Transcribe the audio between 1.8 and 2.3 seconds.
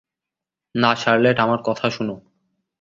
শুনো।